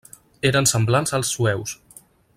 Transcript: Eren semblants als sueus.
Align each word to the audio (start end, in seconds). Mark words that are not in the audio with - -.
Eren 0.51 0.67
semblants 0.71 1.13
als 1.19 1.31
sueus. 1.37 1.79